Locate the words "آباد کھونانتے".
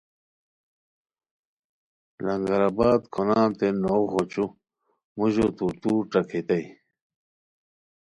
2.69-3.67